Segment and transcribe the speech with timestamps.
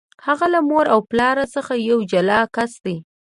[0.27, 2.95] هغه له مور او پلار څخه یو جلا کس دی.